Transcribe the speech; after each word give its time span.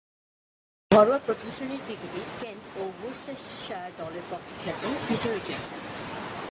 ঘরোয়া 0.91 1.19
প্রথম-শ্রেণীর 1.25 1.81
ক্রিকেটে 1.85 2.21
কেন্ট 2.41 2.63
ও 2.79 2.81
ওরচেস্টারশায়ার 3.05 3.91
দলের 3.97 4.25
পক্ষে 4.31 4.53
খেলতেন 4.63 4.93
পিটার 5.07 5.31
রিচার্ডসন। 5.37 5.79